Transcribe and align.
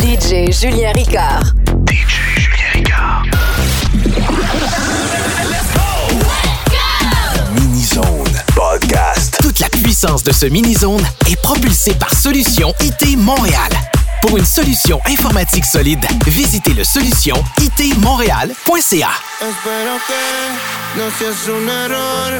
DJ 0.00 0.50
Julien 0.52 0.92
Ricard. 0.92 1.54
DJ 1.86 2.16
Julien 2.36 2.70
Ricard. 2.74 3.22
Mini-Zone 7.54 8.42
Podcast. 8.54 9.38
Toute 9.40 9.58
la 9.60 9.68
puissance 9.70 10.22
de 10.22 10.32
ce 10.32 10.46
mini-zone 10.46 11.02
est 11.30 11.40
propulsée 11.40 11.94
par 11.94 12.12
Solution 12.12 12.74
IT 12.80 13.16
Montréal. 13.16 13.72
Pour 14.20 14.36
une 14.36 14.44
solution 14.44 15.00
informatique 15.06 15.64
solide, 15.64 16.04
visitez 16.26 16.74
le 16.74 16.84
solution 16.84 17.36
itmontréal.ca. 17.60 19.10
Espero 19.40 19.96
que 20.06 20.98
no 20.98 21.10
seas 21.18 21.48
un 21.48 21.68
error. 21.68 22.32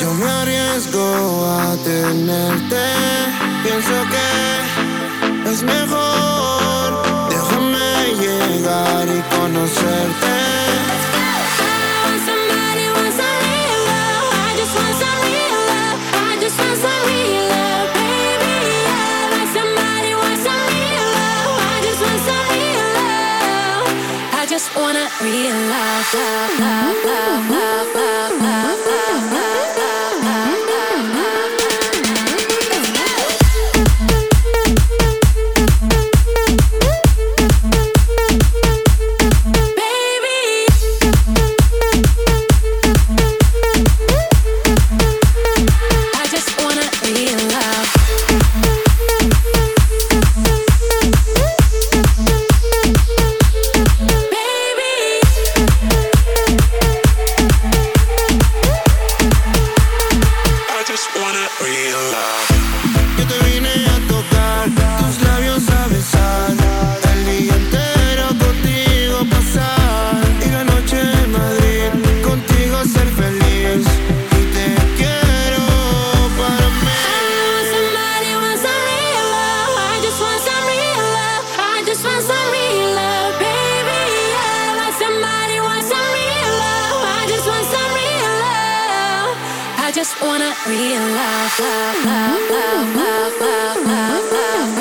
Yo 0.00 0.14
me 0.14 0.30
arriesgo 0.30 1.46
a 1.46 1.76
tenerte. 1.84 3.40
Pienso 3.62 4.08
que 4.10 4.99
es 5.52 5.62
mejor. 5.62 7.28
Déjame 7.28 8.14
llegar 8.20 9.06
y 9.08 9.36
conocerte. 9.36 10.30
just 24.50 24.74
wanna 24.76 25.08
real 25.22 25.56
love, 25.70 26.14
love, 26.14 26.58
love, 26.58 27.04
love, 27.04 27.50
love, 27.50 27.94
love, 27.94 28.42
love, 28.42 29.32
love. 29.32 29.49
wanna 90.22 90.54
realize 90.66 91.60
love, 91.60 92.04
love, 92.04 92.50
love, 92.50 92.96
love, 92.96 93.40
love, 93.40 93.86
love, 93.86 94.32
love. 94.32 94.79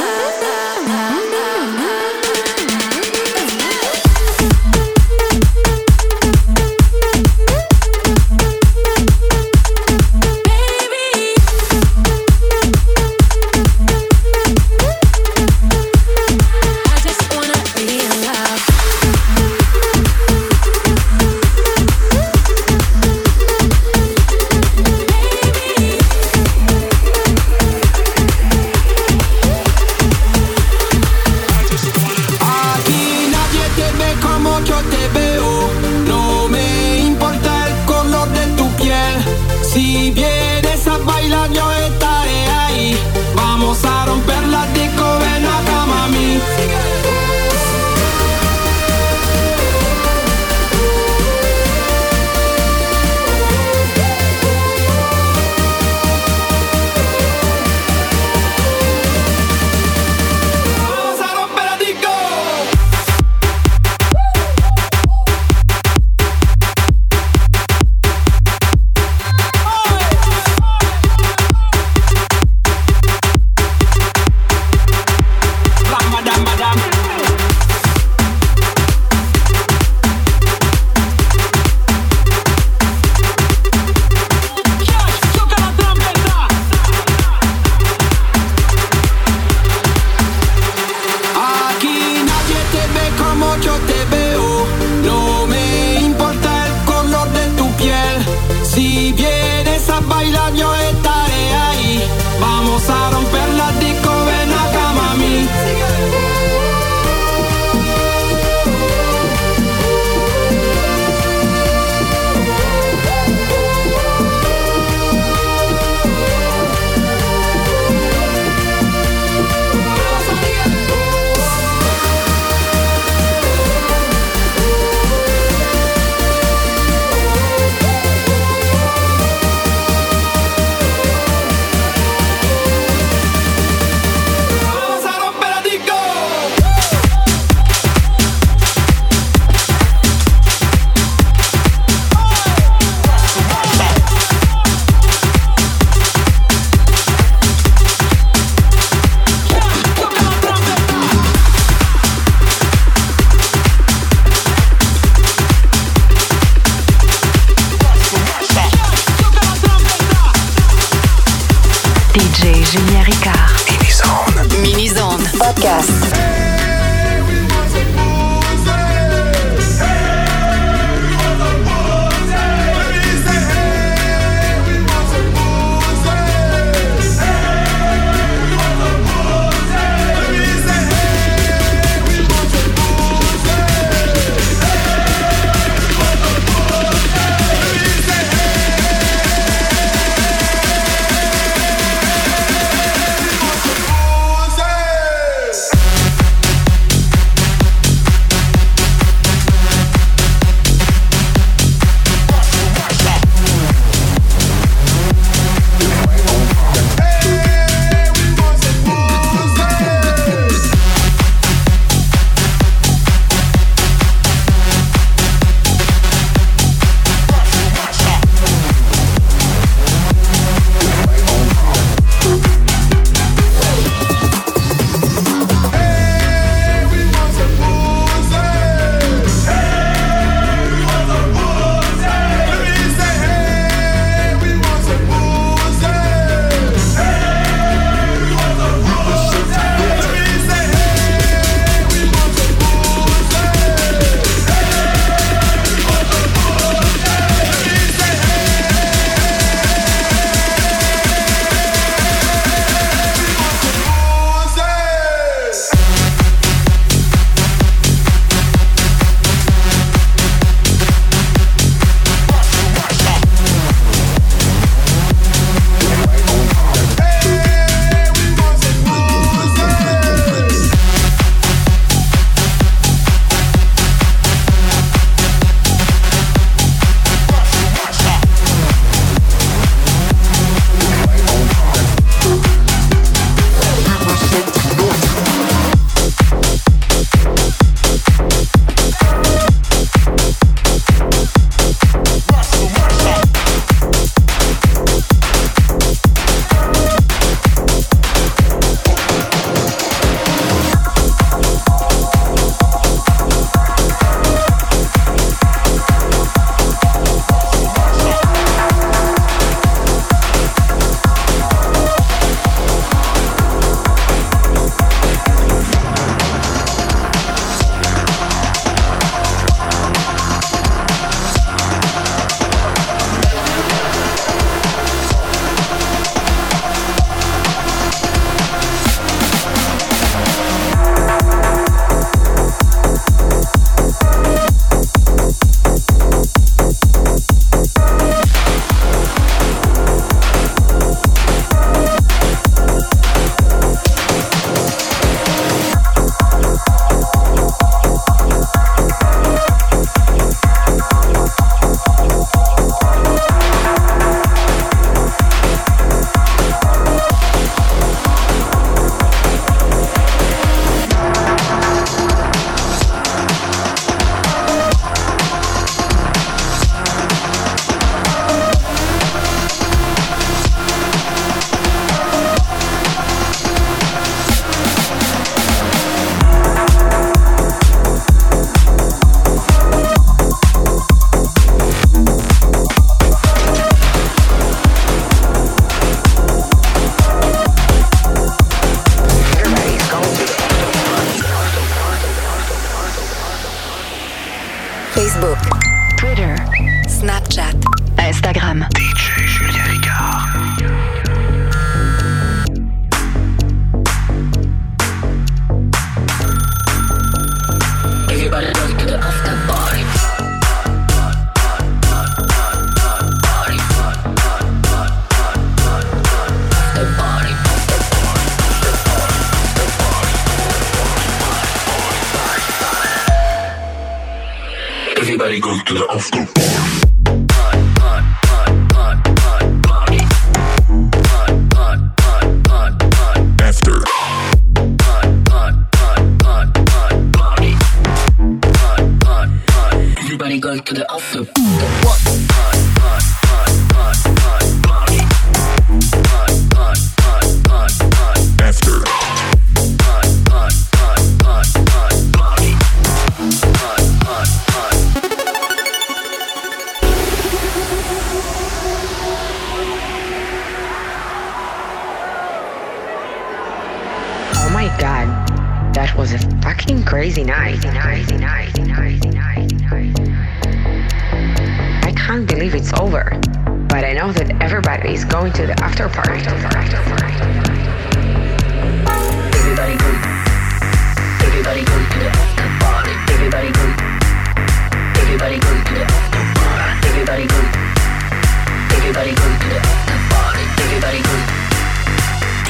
Everybody 488.99 489.15
go 489.15 489.31
to 489.39 489.47
the 489.47 489.59
after 489.63 489.97
party. 490.11 490.43
Everybody 490.59 490.99
go. 491.07 491.15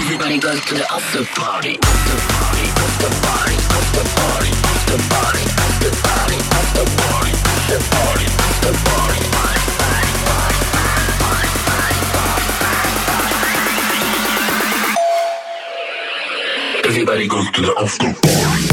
Everybody 0.01 0.37
goes 0.39 0.65
to 0.65 0.73
the 0.73 0.85
after 0.91 1.23
party. 1.37 1.77
After 1.77 2.17
party. 2.33 2.65
After 2.73 3.11
party. 3.21 3.53
After 3.69 4.05
party. 4.17 4.49
After 4.65 4.97
party. 5.13 5.45
After 5.45 5.93
party. 6.01 6.37
After 6.49 6.85
party. 6.97 7.31
After 7.45 7.77
party. 7.93 8.25
After 8.25 8.73
party. 8.81 9.21
Party, 9.29 9.69
party. 10.25 10.59
Everybody 16.89 17.27
goes 17.27 17.51
to 17.51 17.61
the 17.61 17.73
after 17.77 18.11
party. 18.25 18.68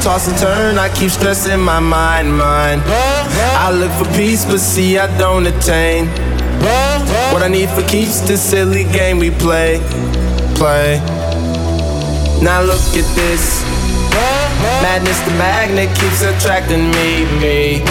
Toss 0.00 0.28
and 0.28 0.38
turn, 0.38 0.78
I 0.78 0.88
keep 0.94 1.10
stressing 1.10 1.60
my 1.60 1.78
mind, 1.78 2.36
mind. 2.36 2.82
I 2.86 3.70
look 3.70 3.92
for 3.92 4.10
peace, 4.16 4.44
but 4.44 4.58
see 4.58 4.98
I 4.98 5.06
don't 5.18 5.46
attain. 5.46 6.06
What 7.32 7.42
I 7.42 7.48
need 7.48 7.68
for 7.70 7.82
keeps 7.82 8.20
this 8.20 8.42
silly 8.42 8.84
game 8.84 9.18
we 9.18 9.30
play, 9.30 9.78
play. 10.56 11.00
Now 12.42 12.62
look 12.62 12.80
at 12.96 13.08
this. 13.14 13.62
Madness, 14.82 15.20
the 15.20 15.32
magnet 15.32 15.88
keeps 15.98 16.22
attracting 16.22 16.90
me, 16.96 17.24
me. 17.40 17.82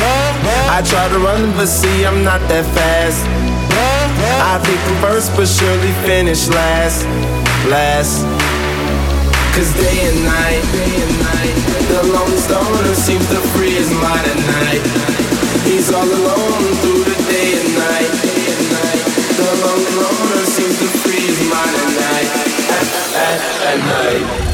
I 0.70 0.82
try 0.86 1.08
to 1.10 1.20
run, 1.20 1.52
but 1.54 1.68
see 1.68 2.06
I'm 2.06 2.24
not 2.24 2.42
that 2.50 2.66
fast. 2.74 3.22
I 4.42 4.58
think 4.66 4.80
I'm 4.90 5.02
first, 5.02 5.36
but 5.36 5.48
surely 5.48 5.94
finish 6.06 6.48
last, 6.50 7.06
last. 7.70 8.49
Cause 9.60 9.74
day 9.74 10.08
and 10.08 10.24
night, 10.24 10.64
day 10.72 11.02
and 11.04 11.20
night, 11.20 11.56
the 11.92 12.08
lonely 12.14 12.38
stoner 12.38 12.96
seems 12.96 13.28
to 13.28 13.42
free 13.52 13.76
his 13.76 13.92
mind 13.92 14.26
at 14.26 14.40
night. 14.56 14.80
He's 15.68 15.92
all 15.92 16.08
alone 16.08 16.64
through 16.80 17.04
the 17.04 17.18
day 17.28 17.60
and 17.60 17.76
night, 17.76 18.10
day 18.24 18.56
and 18.56 18.72
night. 18.72 19.04
The 19.36 19.50
lonely 19.60 19.92
loner 20.00 20.46
seems 20.46 20.80
to 20.80 20.88
free 21.04 21.20
his 21.28 21.42
mind 21.52 21.76
at 21.76 21.92
night, 22.00 22.30
at, 22.72 22.88
at, 23.20 23.42
at 23.68 23.80
night. 23.84 24.49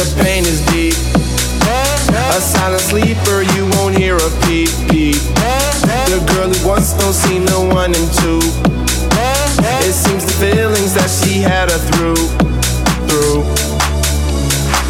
The 0.00 0.24
pain 0.24 0.48
is 0.48 0.64
deep. 0.72 0.96
A 1.68 2.40
silent 2.40 2.80
sleeper, 2.80 3.44
you 3.52 3.68
won't 3.76 3.94
hear 3.94 4.16
a 4.16 4.30
peep 4.48 4.72
peep. 4.88 5.20
The 6.08 6.24
girl 6.32 6.48
he 6.48 6.56
wants 6.64 6.96
don't 6.96 7.12
seem 7.12 7.44
to 7.52 7.60
one 7.68 7.92
and 7.92 8.08
two. 8.16 8.40
It 9.60 9.92
seems 9.92 10.24
the 10.24 10.32
feelings 10.40 10.94
that 10.94 11.10
she 11.12 11.44
had 11.44 11.68
her 11.68 11.76
through, 11.92 12.16
through. 13.12 13.44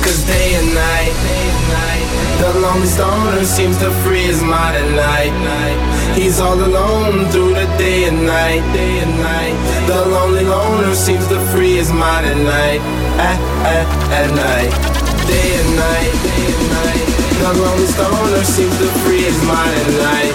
Cause 0.07 0.23
day 0.31 0.55
and 0.55 0.71
night, 0.79 1.11
day 1.27 1.47
and 1.59 1.65
night, 1.75 2.07
the 2.39 2.61
lonely 2.61 2.87
stoner 2.87 3.45
seems 3.45 3.79
to 3.83 3.91
free 4.07 4.31
his 4.31 4.41
mind 4.41 4.77
at 4.79 4.91
night. 4.95 6.15
He's 6.15 6.39
all 6.39 6.55
alone 6.55 7.27
through 7.35 7.55
the 7.55 7.67
day 7.83 8.05
and 8.05 8.27
night, 8.27 8.63
day 8.73 9.01
and 9.01 9.19
night. 9.19 9.59
The 9.89 10.07
lonely 10.07 10.45
loner 10.45 10.95
seems 10.95 11.27
to 11.35 11.41
free 11.51 11.75
his 11.75 11.91
mind 11.91 12.27
at 12.27 12.37
night, 12.37 12.81
at, 13.19 13.41
at, 13.67 13.89
at 14.15 14.31
night. 14.37 14.90
Day 15.31 15.51
and 15.63 15.77
night. 15.77 16.15
The 17.41 17.51
lonely 17.55 17.87
stoner 17.87 18.45
seems 18.45 18.77
to 18.79 18.89
free 19.01 19.23
his 19.23 19.39
mind 19.47 19.75
at 19.79 19.91
night. 20.03 20.35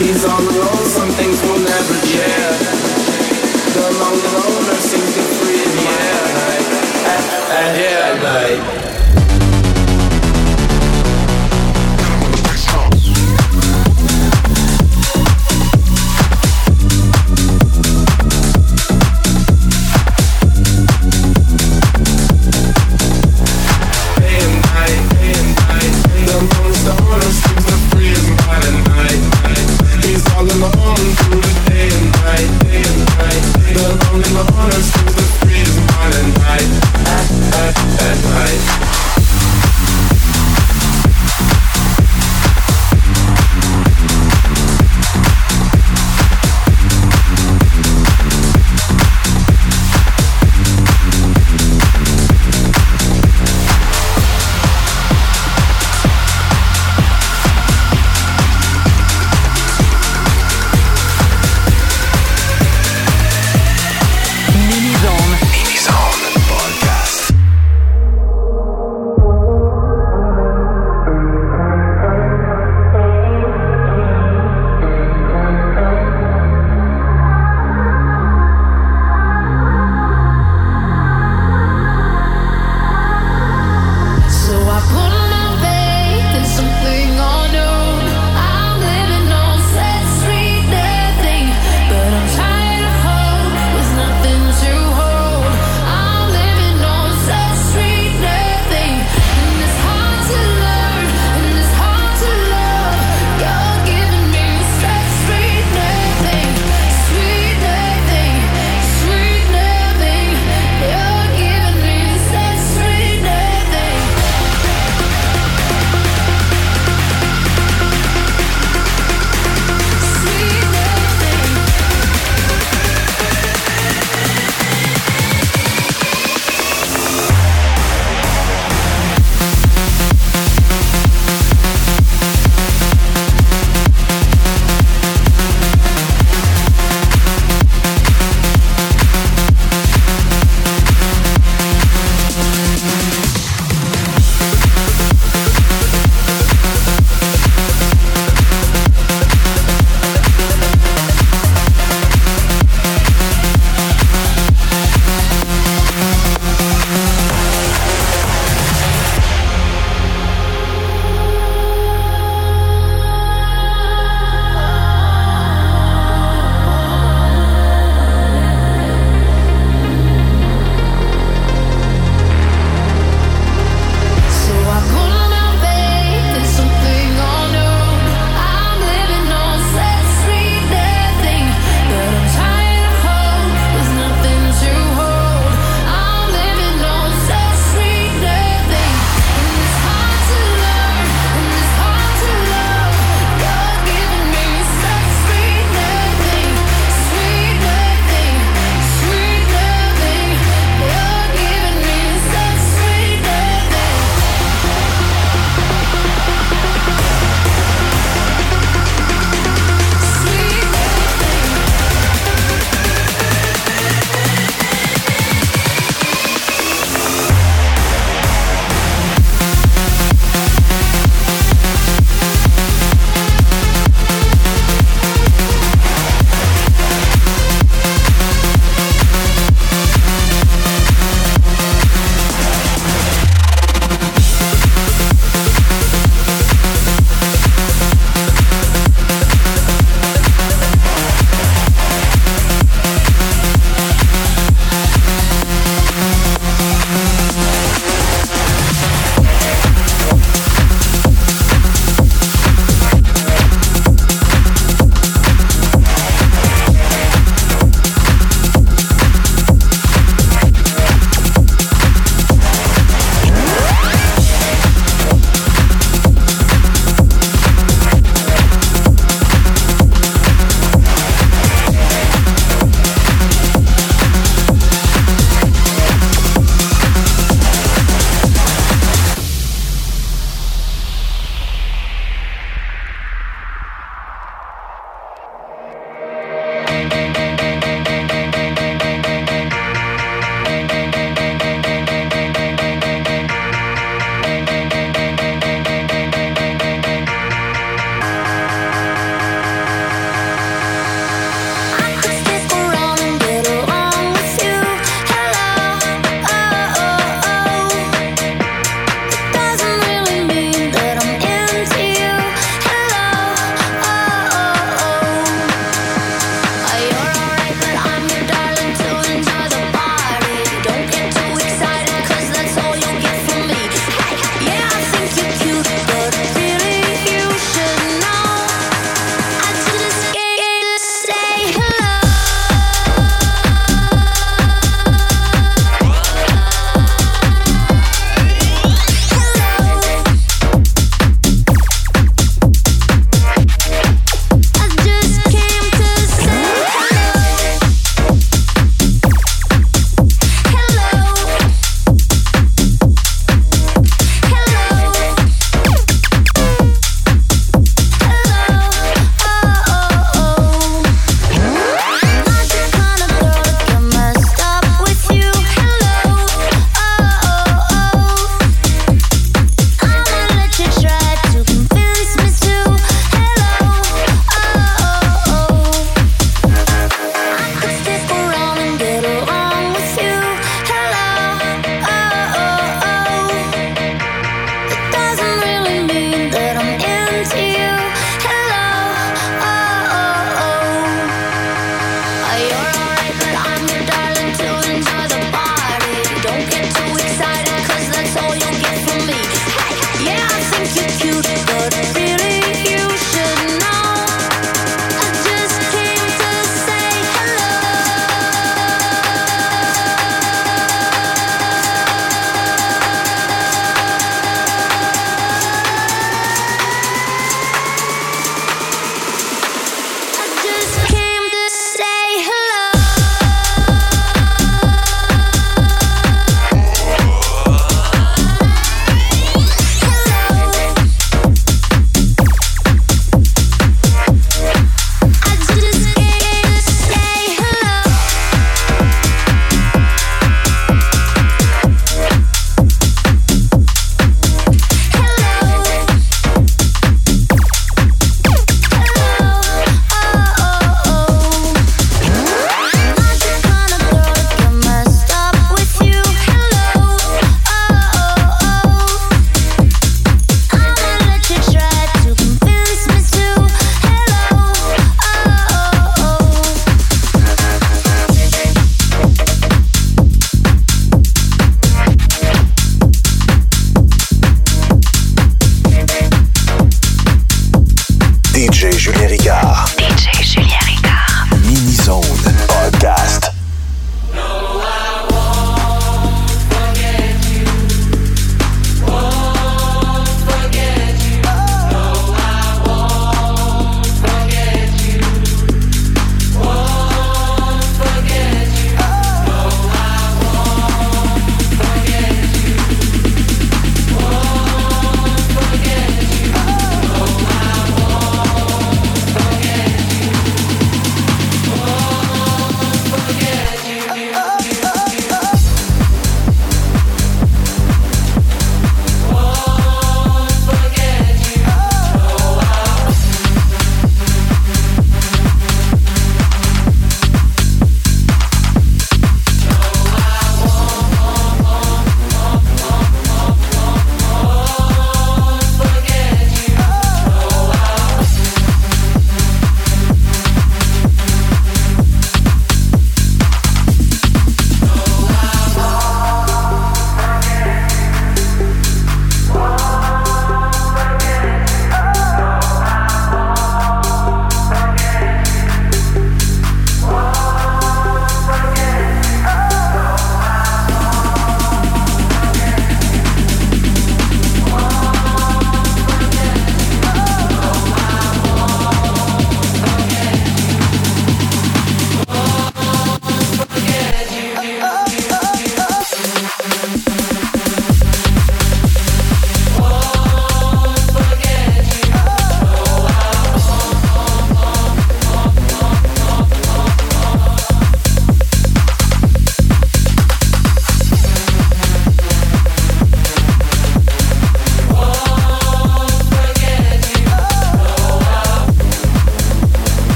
He's 0.00 0.24
all 0.24 0.40
alone, 0.40 0.86
some 0.88 1.10
things 1.20 1.40
will 1.42 1.60
never 1.60 1.94
change. 2.08 2.58
The 3.76 3.86
lonely 4.00 4.28
loner 4.34 4.78
seems 4.80 5.10
to 5.16 5.22
free 5.36 5.58
his 5.58 5.76
mind 5.84 6.08
at 6.16 6.32
night, 6.40 6.66
at, 7.12 7.22
at, 7.52 7.76
at 8.08 8.22
night. 8.22 8.85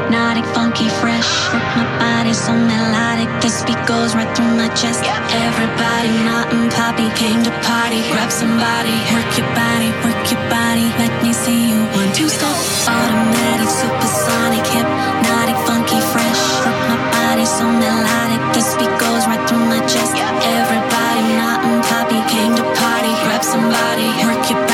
hypnotic, 0.00 0.44
funky, 0.56 0.88
fresh. 1.00 1.28
My 1.76 1.84
body 2.00 2.32
so 2.32 2.52
melodic, 2.52 3.28
this 3.42 3.62
beat 3.64 3.80
goes 3.86 4.14
right 4.14 4.28
through 4.36 4.52
my 4.56 4.68
chest. 4.72 5.04
Yep. 5.04 5.20
Everybody, 5.48 6.10
not 6.24 6.52
and 6.52 6.72
poppy, 6.72 7.08
came 7.20 7.42
to 7.44 7.52
party. 7.60 8.00
Grab 8.12 8.30
somebody, 8.32 8.94
work 9.12 9.30
your 9.36 9.48
body, 9.52 9.90
work 10.04 10.24
your 10.32 10.40
body. 10.48 10.86
Let 10.96 11.12
me 11.22 11.32
see 11.32 11.70
you. 11.70 11.78
One, 11.92 12.10
two, 12.16 12.28
step. 12.28 12.56
Automatic, 12.88 13.68
supersonic, 13.68 14.64
hypnotic, 14.72 15.58
funky, 15.68 16.00
fresh. 16.12 16.42
My 16.88 16.96
body 17.12 17.44
so 17.44 17.64
melodic, 17.68 18.42
this 18.54 18.74
beat 18.80 18.92
goes 18.98 19.26
right 19.28 19.42
through 19.48 19.64
my 19.68 19.80
chest. 19.84 20.16
Yep. 20.16 20.32
Everybody, 20.58 21.24
not 21.36 21.58
and 21.68 21.82
poppy, 21.84 22.20
came 22.32 22.56
to 22.56 22.64
party. 22.80 23.12
Grab 23.24 23.44
somebody, 23.44 24.08
work 24.24 24.48
your 24.48 24.58
body. 24.60 24.69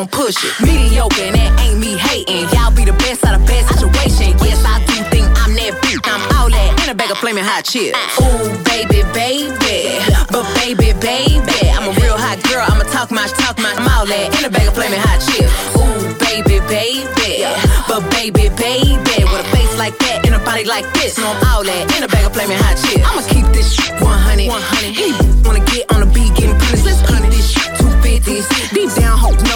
Don't 0.00 0.10
push 0.10 0.36
it. 0.44 0.54
Mediocre 0.64 1.20
and 1.28 1.36
that 1.36 1.60
ain't 1.60 1.76
me 1.76 1.92
hating. 1.92 2.48
Y'all 2.56 2.72
be 2.72 2.88
the 2.88 2.96
best 3.04 3.20
out 3.24 3.36
of 3.36 3.44
best 3.44 3.68
situation. 3.68 4.32
Yes, 4.40 4.64
I 4.64 4.80
do 4.88 4.96
think 5.12 5.28
I'm 5.44 5.52
that 5.60 5.76
bitch. 5.84 6.00
I'm 6.08 6.24
all 6.40 6.48
that 6.48 6.70
in 6.80 6.88
a 6.88 6.96
bag 6.96 7.10
of 7.10 7.18
flaming 7.20 7.44
hot 7.44 7.68
chips. 7.68 7.98
Ooh, 8.16 8.48
baby, 8.64 9.04
baby. 9.12 10.00
But 10.32 10.48
baby, 10.56 10.96
baby. 11.04 11.60
I'm 11.76 11.84
a 11.84 11.92
real 12.00 12.16
hot 12.16 12.40
girl. 12.48 12.64
I'ma 12.64 12.88
talk 12.88 13.12
my 13.12 13.28
talk 13.44 13.60
my 13.60 13.76
I'm 13.76 13.84
all 13.92 14.06
that 14.08 14.26
in 14.40 14.44
a 14.48 14.50
bag 14.50 14.68
of 14.68 14.74
flaming 14.74 15.04
hot 15.04 15.20
chips. 15.20 15.52
Ooh, 15.76 16.16
baby, 16.16 16.64
baby. 16.72 17.44
But 17.84 18.00
baby, 18.08 18.48
baby. 18.56 19.16
With 19.28 19.44
a 19.44 19.48
face 19.52 19.76
like 19.76 19.98
that 20.00 20.24
and 20.24 20.32
a 20.32 20.40
body 20.48 20.64
like 20.64 20.88
this. 20.96 21.20
No, 21.20 21.28
I'm 21.28 21.44
all 21.44 21.62
that 21.64 21.84
in 21.92 22.04
a 22.04 22.08
bag 22.08 22.24
of 22.24 22.32
flaming 22.32 22.56
hot 22.56 22.80
chips. 22.80 23.04
I'ma 23.04 23.20
keep 23.28 23.44
this 23.52 23.68
shit 23.68 23.92
100. 24.00 24.48
100. 24.48 24.96
Any 24.96 25.12
wanna 25.44 25.60
get 25.68 25.84
on 25.92 26.00
the 26.00 26.08
beat, 26.08 26.32
getting 26.32 26.56
punished. 26.56 26.88
Let's 26.88 27.04
keep 27.04 27.28
this 27.28 27.52
shit 27.52 27.68
250s. 27.76 28.48
Deep 28.72 28.88
down, 28.96 28.96
hope 28.96 28.99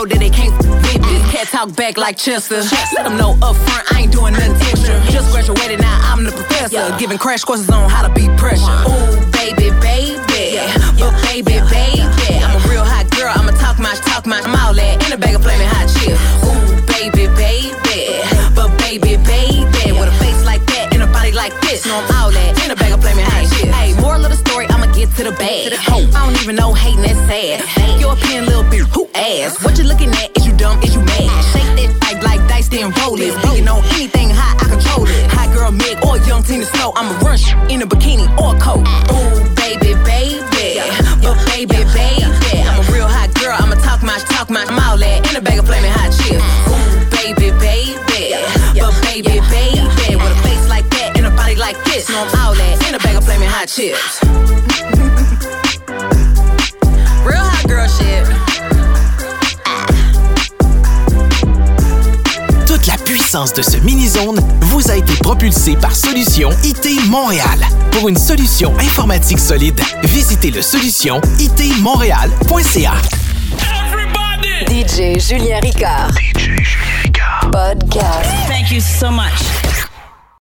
know 0.04 0.14
that 0.14 0.20
they 0.20 0.30
can't 0.30 0.56
with 0.58 0.68
me. 0.68 0.98
This 1.08 1.24
cat 1.32 1.46
talk 1.48 1.74
back 1.76 1.96
like 1.96 2.16
Chester. 2.16 2.62
Let 2.94 3.04
them 3.04 3.16
know 3.16 3.36
up 3.42 3.56
front, 3.56 3.92
I 3.92 4.02
ain't 4.02 4.12
doing 4.12 4.32
nothing 4.32 4.54
extra. 4.68 5.00
Just 5.10 5.32
graduated, 5.32 5.80
now 5.80 5.98
I'm 6.02 6.24
the 6.24 6.32
professor. 6.32 6.96
Giving 6.98 7.18
crash 7.18 7.44
courses 7.44 7.68
on 7.70 7.88
how 7.90 8.06
to 8.06 8.12
beat 8.14 8.30
pressure. 8.36 8.64
Ooh, 8.88 9.16
baby, 9.32 9.70
baby. 9.80 10.60
But 10.98 11.12
baby, 11.22 11.60
baby. 11.70 12.34
I'm 12.44 12.56
a 12.56 12.68
real 12.68 12.84
hot 12.84 13.08
girl. 13.16 13.32
I'ma 13.34 13.52
talk 13.56 13.78
my 13.78 13.94
talk 14.06 14.26
my 14.26 14.40
I'm 14.40 14.54
all 14.56 14.74
that 14.74 15.06
in 15.06 15.12
a 15.12 15.18
bag 15.18 15.34
of 15.34 15.42
flaming 15.42 15.68
hot 15.68 15.88
chips. 15.88 16.20
Ooh, 16.44 16.52
baby, 16.86 17.28
baby. 17.36 18.20
But 18.54 18.70
baby, 18.78 19.16
baby. 19.24 19.92
With 19.92 20.08
a 20.08 20.16
face 20.20 20.44
like 20.44 20.64
that 20.66 20.92
and 20.92 21.02
a 21.02 21.06
body 21.06 21.32
like 21.32 21.54
this. 21.62 21.86
No, 21.86 21.96
I'm 21.96 22.10
all 22.16 22.30
that 22.30 22.64
in 22.64 22.70
a 22.70 22.76
bag 22.76 22.93
to 25.16 25.24
the 25.24 25.32
bag. 25.32 25.72
Ho, 25.86 26.02
I 26.10 26.26
don't 26.26 26.42
even 26.42 26.56
know 26.56 26.74
hating 26.74 27.02
that's 27.02 27.18
sad. 27.30 27.62
Opinion, 28.04 28.46
little 28.46 28.62
bitch, 28.64 28.86
who 28.94 29.08
ass? 29.14 29.58
What 29.64 29.76
you 29.78 29.84
looking 29.84 30.10
at? 30.10 30.30
Is 30.36 30.46
you 30.46 30.52
dumb? 30.56 30.80
Is 30.82 30.94
you 30.94 31.00
mad? 31.02 31.26
Shake 31.50 31.66
that 31.82 31.90
like 32.22 32.22
like 32.22 32.42
dice, 32.48 32.68
then 32.68 32.92
roll 33.02 33.18
it. 33.18 33.34
You 33.56 33.62
know 33.62 33.82
anything 33.98 34.30
hot, 34.30 34.54
I 34.62 34.70
control 34.70 35.06
it. 35.06 35.26
Hot 35.34 35.50
girl, 35.54 35.72
Meg, 35.72 35.98
or 36.06 36.18
young 36.26 36.42
Tina 36.42 36.64
Snow, 36.64 36.92
I'ma 36.94 37.18
run 37.26 37.38
sh- 37.38 37.54
in 37.70 37.82
a 37.82 37.86
bikini 37.86 38.26
or 38.38 38.54
a 38.54 38.60
coat. 38.62 38.86
Ooh, 39.10 39.42
baby, 39.58 39.98
baby, 40.06 40.78
but 41.26 41.38
baby, 41.50 41.82
baby, 41.90 42.62
I'm 42.62 42.78
a 42.78 42.84
real 42.94 43.08
hot 43.10 43.34
girl. 43.34 43.54
I'ma 43.58 43.74
talk 43.82 44.02
my 44.02 44.18
talk 44.30 44.50
my 44.50 44.62
I'm 44.62 44.78
all 44.78 44.98
that 44.98 45.18
in 45.30 45.34
a 45.34 45.42
bag 45.42 45.58
of 45.58 45.66
flaming 45.66 45.90
hot 45.90 46.14
chips. 46.14 46.38
Ooh, 46.70 46.78
baby, 47.10 47.50
baby, 47.58 48.38
but 48.78 48.94
baby, 49.10 49.42
baby, 49.50 50.14
with 50.14 50.30
a 50.30 50.40
face 50.46 50.66
like 50.70 50.86
that 50.94 51.18
and 51.18 51.26
a 51.26 51.32
body 51.34 51.56
like 51.56 51.78
this, 51.82 52.06
no, 52.10 52.22
I'm 52.22 52.30
all 52.38 52.54
that 52.54 52.78
in 52.86 52.94
a 52.94 53.02
chips. 53.62 54.20
Real 57.24 57.44
hot 57.44 57.66
girl 57.68 57.88
shit. 57.88 58.26
Toute 62.66 62.86
la 62.86 62.96
puissance 62.98 63.52
de 63.54 63.62
ce 63.62 63.76
mini-zone 63.78 64.40
vous 64.62 64.90
a 64.90 64.96
été 64.96 65.14
propulsée 65.14 65.76
par 65.76 65.94
Solution 65.94 66.50
IT 66.64 67.06
Montréal. 67.08 67.58
Pour 67.92 68.08
une 68.08 68.18
solution 68.18 68.76
informatique 68.78 69.38
solide, 69.38 69.80
visitez 70.02 70.50
le 70.50 70.60
solution 70.60 71.20
itmontréal.ca. 71.38 72.94
DJ 74.68 75.18
Julien 75.18 75.60
Ricard. 75.60 76.10
DJ 76.12 76.60
Julien 76.60 77.02
Ricard. 77.04 77.50
Podcast. 77.50 78.30
Thank 78.48 78.72
you 78.72 78.80
so 78.80 79.10
much. 79.10 79.63